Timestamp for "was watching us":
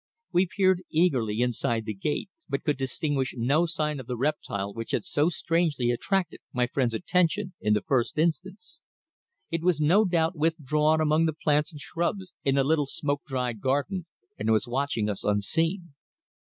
14.51-15.23